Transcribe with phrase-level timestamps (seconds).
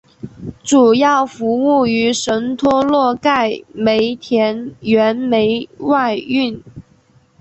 [0.63, 6.59] 主要服务于和什托洛盖煤田原煤外运。